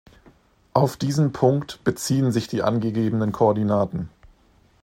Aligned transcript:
Auf 0.73 0.97
diesen 0.97 1.31
Punkt 1.31 1.83
beziehen 1.83 2.31
sich 2.31 2.47
die 2.47 2.63
angegebenen 2.63 3.31
Koordinaten. 3.31 4.09